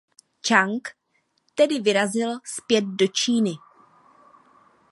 Čang 0.41 0.81
tedy 1.55 1.79
vyrazil 1.79 2.37
zpět 2.45 2.83
do 2.85 3.07
Číny. 3.07 3.53